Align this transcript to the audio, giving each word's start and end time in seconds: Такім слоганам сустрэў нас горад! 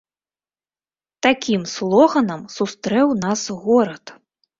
Такім 1.27 1.61
слоганам 1.73 2.41
сустрэў 2.55 3.13
нас 3.27 3.45
горад! 3.67 4.15